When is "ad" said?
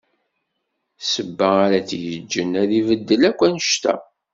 2.61-2.71